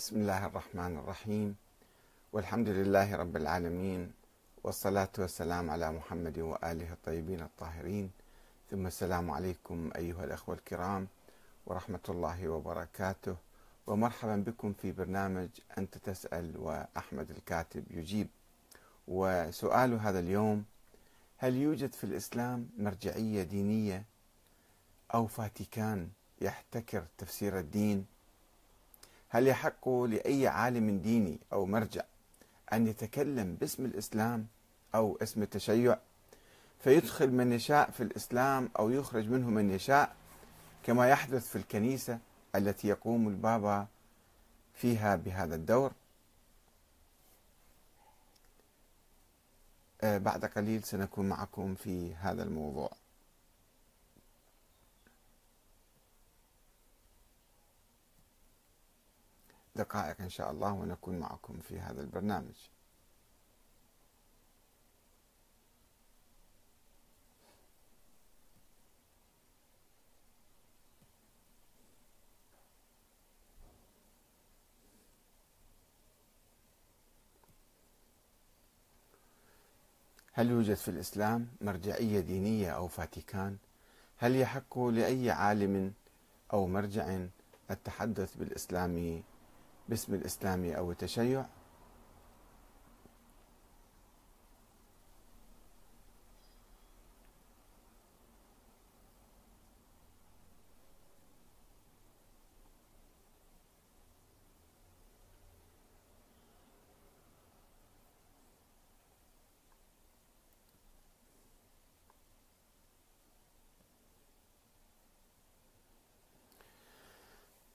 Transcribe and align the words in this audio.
بسم 0.00 0.16
الله 0.16 0.46
الرحمن 0.46 0.96
الرحيم. 0.96 1.56
والحمد 2.32 2.68
لله 2.68 3.16
رب 3.16 3.36
العالمين 3.36 4.12
والصلاة 4.64 5.12
والسلام 5.18 5.70
على 5.70 5.92
محمد 5.92 6.38
وآله 6.38 6.92
الطيبين 6.92 7.40
الطاهرين. 7.40 8.10
ثم 8.70 8.86
السلام 8.86 9.30
عليكم 9.30 9.90
أيها 9.96 10.24
الأخوة 10.24 10.54
الكرام 10.54 11.08
ورحمة 11.66 12.06
الله 12.08 12.48
وبركاته. 12.48 13.36
ومرحبا 13.86 14.36
بكم 14.36 14.72
في 14.72 14.92
برنامج 14.92 15.48
أنت 15.78 15.98
تسأل 15.98 16.56
وأحمد 16.56 17.30
الكاتب 17.30 17.84
يجيب. 17.90 18.28
وسؤال 19.08 19.92
هذا 19.92 20.18
اليوم 20.18 20.64
هل 21.36 21.56
يوجد 21.56 21.92
في 21.92 22.04
الإسلام 22.04 22.68
مرجعية 22.78 23.42
دينية 23.42 24.04
أو 25.14 25.26
فاتيكان 25.26 26.08
يحتكر 26.40 27.04
تفسير 27.18 27.58
الدين 27.58 28.06
هل 29.32 29.46
يحق 29.46 29.88
لأي 29.88 30.46
عالم 30.48 30.98
ديني 30.98 31.38
أو 31.52 31.66
مرجع 31.66 32.02
أن 32.72 32.86
يتكلم 32.86 33.54
باسم 33.54 33.84
الإسلام 33.84 34.46
أو 34.94 35.18
اسم 35.22 35.42
التشيع؟ 35.42 35.98
فيدخل 36.80 37.30
من 37.30 37.52
يشاء 37.52 37.90
في 37.90 38.02
الإسلام 38.02 38.70
أو 38.78 38.90
يخرج 38.90 39.28
منه 39.28 39.50
من 39.50 39.70
يشاء 39.70 40.14
كما 40.84 41.08
يحدث 41.08 41.48
في 41.48 41.56
الكنيسة 41.56 42.18
التي 42.56 42.88
يقوم 42.88 43.28
البابا 43.28 43.86
فيها 44.74 45.16
بهذا 45.16 45.54
الدور. 45.54 45.92
آه، 50.02 50.18
بعد 50.18 50.44
قليل 50.44 50.82
سنكون 50.82 51.28
معكم 51.28 51.74
في 51.74 52.14
هذا 52.14 52.42
الموضوع. 52.42 52.90
دقائق 59.76 60.20
إن 60.20 60.28
شاء 60.28 60.50
الله 60.50 60.72
ونكون 60.72 61.18
معكم 61.18 61.58
في 61.60 61.80
هذا 61.80 62.00
البرنامج 62.00 62.54
هل 80.32 80.50
يوجد 80.50 80.74
في 80.74 80.88
الإسلام 80.88 81.46
مرجعية 81.60 82.20
دينية 82.20 82.70
أو 82.70 82.88
فاتيكان؟ 82.88 83.56
هل 84.16 84.36
يحق 84.36 84.78
لأي 84.78 85.30
عالم 85.30 85.92
أو 86.52 86.66
مرجع 86.66 87.18
التحدث 87.70 88.36
بالإسلام 88.36 89.22
باسم 89.90 90.14
الإسلام 90.14 90.70
أو 90.70 90.90
التشيع. 90.90 91.44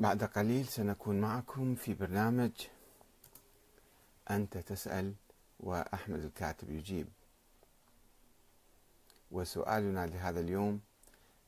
بعد 0.00 0.24
قليل 0.24 0.66
سنكون 0.66 1.20
معكم 1.20 1.74
في 1.74 1.94
برنامج 1.94 2.50
أنت 4.30 4.58
تسأل 4.58 5.14
وأحمد 5.60 6.24
الكاتب 6.24 6.70
يجيب. 6.70 7.06
وسؤالنا 9.30 10.06
لهذا 10.06 10.40
اليوم 10.40 10.80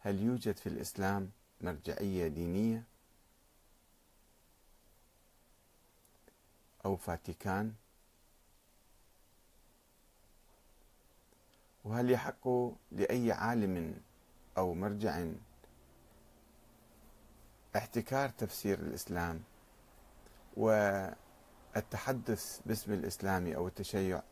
هل 0.01 0.21
يوجد 0.23 0.57
في 0.57 0.69
الإسلام 0.69 1.31
مرجعية 1.61 2.29
دينية؟ 2.29 2.85
أو 6.85 6.97
فاتيكان؟ 6.97 7.73
وهل 11.85 12.11
يحق 12.11 12.49
لأي 12.93 13.33
عالم 13.33 14.01
أو 14.59 14.75
مرجع 14.75 15.27
احتكار 17.77 18.29
تفسير 18.29 18.79
الإسلام 18.79 19.43
والتحدث 20.57 22.61
باسم 22.67 22.93
الإسلام 22.93 23.53
أو 23.53 23.67
التشيع. 23.69 24.23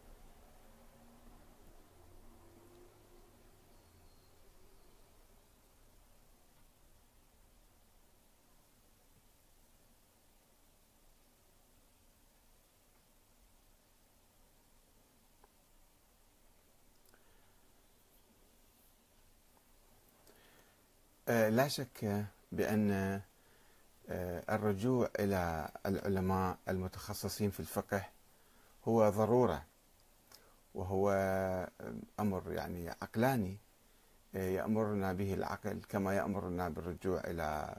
آه، 21.28 21.48
لا 21.48 21.68
شك 21.68 22.24
بأن 22.52 23.20
الرجوع 24.10 25.10
إلى 25.18 25.68
العلماء 25.86 26.58
المتخصصين 26.68 27.50
في 27.50 27.60
الفقه 27.60 28.04
هو 28.88 29.10
ضرورة 29.10 29.62
وهو 30.74 31.10
أمر 32.20 32.52
يعني 32.52 32.90
عقلاني 32.90 33.56
آه، 34.34 34.48
يأمرنا 34.50 35.12
به 35.12 35.34
العقل 35.34 35.80
كما 35.88 36.16
يأمرنا 36.16 36.68
بالرجوع 36.68 37.20
إلى 37.20 37.76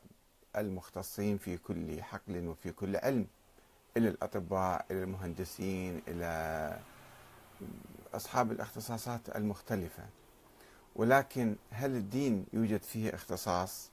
المختصين 0.56 1.38
في 1.38 1.58
كل 1.58 2.04
حقل 2.04 2.48
وفي 2.48 2.72
كل 2.72 2.96
علم 2.96 3.28
إلى 3.98 4.10
الأطباء 4.10 4.86
إلى 4.92 5.04
المهندسين 5.04 6.02
إلى 6.08 6.80
أصحاب 8.14 8.52
الاختصاصات 8.52 9.36
المختلفة. 9.36 10.04
ولكن 10.96 11.56
هل 11.72 11.96
الدين 11.96 12.46
يوجد 12.54 12.82
فيه 12.84 13.16
اختصاص؟ 13.16 13.90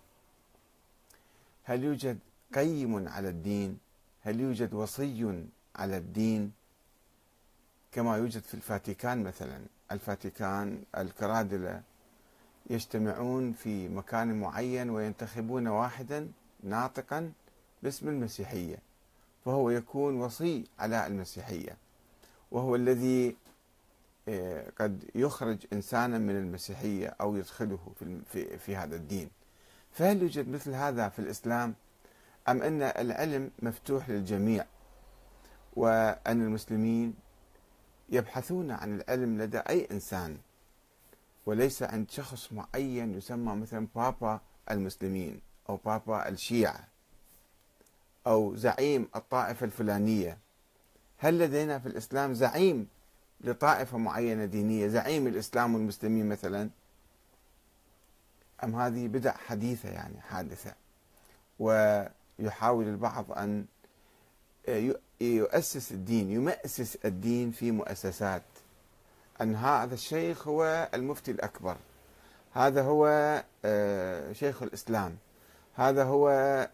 هل 1.64 1.84
يوجد 1.84 2.18
قيم 2.54 3.08
على 3.08 3.28
الدين؟ 3.28 3.78
هل 4.22 4.40
يوجد 4.40 4.74
وصي 4.74 5.44
على 5.76 5.96
الدين؟ 5.96 6.52
كما 7.92 8.16
يوجد 8.16 8.42
في 8.42 8.54
الفاتيكان 8.54 9.24
مثلا. 9.24 9.60
الفاتيكان 9.92 10.82
الكرادلة 10.96 11.82
يجتمعون 12.70 13.52
في 13.52 13.88
مكان 13.88 14.40
معين 14.40 14.90
وينتخبون 14.90 15.68
واحدا 15.68 16.28
ناطقا 16.62 17.32
باسم 17.82 18.08
المسيحية 18.08 18.76
فهو 19.44 19.70
يكون 19.70 20.20
وصي 20.20 20.64
على 20.78 21.06
المسيحية 21.06 21.76
وهو 22.50 22.76
الذي 22.76 23.36
آه، 24.28 24.70
قد 24.80 25.04
يخرج 25.14 25.56
إنسانا 25.72 26.18
من 26.18 26.36
المسيحية 26.36 27.14
أو 27.20 27.36
يدخله 27.36 27.78
في, 28.32 28.58
في 28.58 28.76
هذا 28.76 28.96
الدين. 28.96 29.30
فهل 29.92 30.22
يوجد 30.22 30.48
مثل 30.48 30.74
هذا 30.74 31.08
في 31.08 31.18
الإسلام؟ 31.18 31.74
أم 32.48 32.62
أن 32.62 32.82
العلم 32.82 33.50
مفتوح 33.62 34.10
للجميع 34.10 34.64
وأن 35.76 36.42
المسلمين 36.42 37.14
يبحثون 38.08 38.70
عن 38.70 39.00
العلم 39.00 39.42
لدى 39.42 39.58
أي 39.58 39.88
إنسان 39.90 40.38
وليس 41.46 41.82
عند 41.82 42.10
شخص 42.10 42.52
معين 42.52 43.14
يسمى 43.14 43.54
مثلا 43.54 43.88
بابا 43.94 44.40
المسلمين 44.70 45.40
أو 45.68 45.76
بابا 45.76 46.28
الشيعة 46.28 46.88
أو 48.26 48.56
زعيم 48.56 49.08
الطائفة 49.16 49.66
الفلانية. 49.66 50.38
هل 51.18 51.38
لدينا 51.38 51.78
في 51.78 51.86
الإسلام 51.86 52.34
زعيم 52.34 52.88
لطائفة 53.40 53.98
معينة 53.98 54.44
دينية 54.44 54.88
زعيم 54.88 55.26
الإسلام 55.26 55.74
والمسلمين 55.74 56.28
مثلا؟ 56.28 56.70
أم 58.64 58.76
هذه 58.76 59.08
بدع 59.08 59.32
حديثة 59.32 59.88
يعني 59.88 60.20
حادثة؟ 60.20 60.74
و 61.58 62.02
يحاول 62.38 62.84
البعض 62.84 63.32
أن 63.32 63.64
يؤسس 65.20 65.92
الدين 65.92 66.30
يمأسس 66.30 66.98
الدين 67.04 67.50
في 67.50 67.70
مؤسسات. 67.70 68.42
أن 69.40 69.54
هذا 69.54 69.94
الشيخ 69.94 70.48
هو 70.48 70.88
المفتي 70.94 71.30
الأكبر. 71.30 71.76
هذا 72.52 72.82
هو 72.82 73.06
آه، 73.64 74.32
شيخ 74.32 74.62
الإسلام. 74.62 75.16
هذا 75.74 76.04
هو 76.04 76.28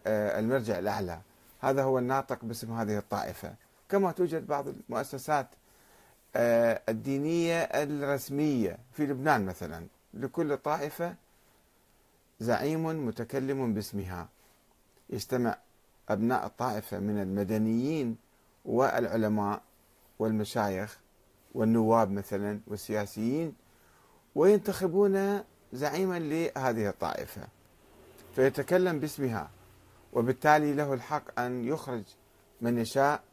آه، 0.07 0.39
المرجع 0.39 0.79
الأعلى. 0.79 1.19
هذا 1.61 1.83
هو 1.83 1.99
الناطق 1.99 2.45
باسم 2.45 2.73
هذه 2.73 2.97
الطائفة. 2.97 3.53
كما 3.89 4.11
توجد 4.11 4.47
بعض 4.47 4.67
المؤسسات 4.67 5.47
آه، 6.35 6.81
الدينية 6.89 7.61
الرسمية 7.61 8.77
في 8.93 9.05
لبنان 9.05 9.45
مثلا. 9.45 9.87
لكل 10.13 10.57
طائفة 10.57 11.15
زعيم 12.39 13.07
متكلم 13.07 13.73
باسمها. 13.73 14.27
يجتمع 15.15 15.57
أبناء 16.09 16.45
الطائفة 16.45 16.99
من 16.99 17.21
المدنيين 17.21 18.17
والعلماء 18.65 19.61
والمشايخ 20.19 20.99
والنواب 21.53 22.11
مثلا 22.11 22.59
والسياسيين 22.67 23.53
وينتخبون 24.35 25.43
زعيما 25.73 26.19
لهذه 26.19 26.89
الطائفة 26.89 27.41
فيتكلم 28.35 28.99
باسمها 28.99 29.49
وبالتالي 30.13 30.73
له 30.73 30.93
الحق 30.93 31.39
أن 31.39 31.65
يخرج 31.65 32.03
من 32.61 32.77
يشاء 32.77 33.23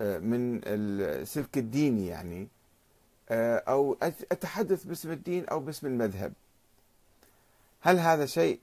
آه، 0.00 0.18
من 0.18 0.60
السلك 0.64 1.58
الديني 1.58 2.06
يعني 2.06 2.48
آه، 3.30 3.56
أو 3.56 3.96
أتحدث 4.02 4.84
باسم 4.84 5.10
الدين 5.10 5.46
أو 5.46 5.60
باسم 5.60 5.86
المذهب. 5.86 6.32
هل 7.80 7.98
هذا 7.98 8.26
شيء 8.26 8.60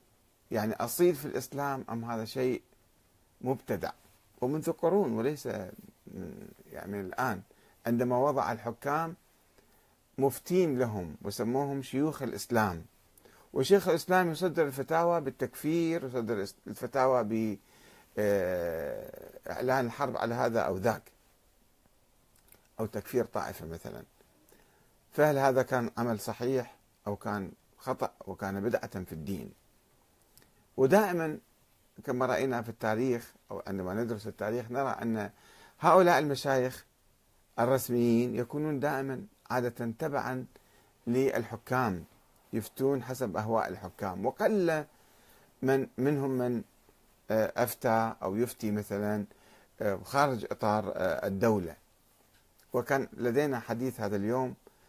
يعني 0.51 0.73
أصيل 0.73 1.15
في 1.15 1.25
الإسلام 1.25 1.85
أم 1.89 2.05
هذا 2.05 2.25
شيء 2.25 2.61
مبتدع؟ 3.41 3.91
ومنذ 4.41 4.71
قرون 4.71 5.13
وليس 5.13 5.45
يعني 6.71 7.01
الآن 7.01 7.41
عندما 7.85 8.17
وضع 8.17 8.51
الحكام 8.51 9.15
مفتين 10.17 10.79
لهم 10.79 11.15
وسموهم 11.21 11.81
شيوخ 11.81 12.21
الإسلام. 12.21 12.85
وشيخ 13.53 13.87
الإسلام 13.87 14.31
يصدر 14.31 14.65
الفتاوى 14.67 15.21
بالتكفير 15.21 16.05
يصدر 16.05 16.47
الفتاوى 16.67 17.23
بإعلان 17.23 17.59
آه، 19.59 19.81
الحرب 19.81 20.17
على 20.17 20.35
هذا 20.35 20.59
أو 20.59 20.77
ذاك. 20.77 21.11
أو 22.79 22.85
تكفير 22.85 23.25
طائفة 23.25 23.65
مثلا. 23.65 24.03
فهل 25.11 25.37
هذا 25.37 25.61
كان 25.61 25.91
عمل 25.97 26.19
صحيح 26.19 26.75
أو 27.07 27.15
كان 27.15 27.51
خطأ 27.77 28.11
وكان 28.27 28.61
بدعة 28.61 29.03
في 29.03 29.11
الدين؟ 29.11 29.51
ودائما 30.77 31.37
كما 32.03 32.25
رأينا 32.25 32.61
في 32.61 32.69
التاريخ 32.69 33.33
أو 33.51 33.63
عندما 33.67 33.93
ندرس 33.93 34.27
التاريخ 34.27 34.71
نرى 34.71 34.89
أن 35.01 35.29
هؤلاء 35.79 36.19
المشايخ 36.19 36.85
الرسميين 37.59 38.35
يكونون 38.35 38.79
دائما 38.79 39.25
عادة 39.49 39.93
تبعا 39.99 40.45
للحكام 41.07 42.03
يفتون 42.53 43.03
حسب 43.03 43.37
أهواء 43.37 43.69
الحكام. 43.69 44.25
وقل 44.25 44.85
من 45.61 45.87
منهم 45.97 46.29
من 46.29 46.63
آه، 47.31 47.53
أفتى 47.57 48.13
أو 48.23 48.35
يفتي 48.35 48.71
مثلا 48.71 49.25
آه، 49.81 49.99
خارج 50.03 50.45
إطار 50.51 50.93
آه، 50.95 51.27
الدولة. 51.27 51.75
وكان 52.73 53.07
لدينا 53.13 53.59
حديث 53.59 53.99
هذا 53.99 54.15
اليوم 54.15 54.55